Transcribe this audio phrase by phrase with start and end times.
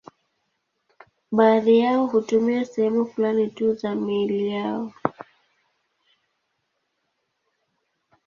[1.31, 4.93] Baadhi yao hutumia sehemu fulani tu za miili yao.